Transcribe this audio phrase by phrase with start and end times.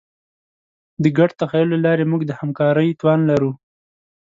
[1.03, 3.51] د ګډ تخیل له لارې موږ د همکارۍ توان لرو.